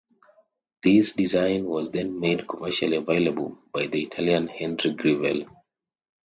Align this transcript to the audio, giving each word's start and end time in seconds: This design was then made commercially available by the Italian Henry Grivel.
This 0.81 1.11
design 1.13 1.65
was 1.65 1.91
then 1.91 2.19
made 2.19 2.47
commercially 2.47 2.97
available 2.97 3.59
by 3.71 3.85
the 3.85 4.01
Italian 4.01 4.47
Henry 4.47 4.95
Grivel. 4.95 5.45